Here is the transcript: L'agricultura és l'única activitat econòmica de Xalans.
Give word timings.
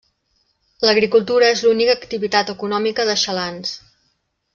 L'agricultura 0.87 1.49
és 1.57 1.61
l'única 1.65 1.95
activitat 1.97 2.49
econòmica 2.55 3.07
de 3.11 3.17
Xalans. 3.25 3.75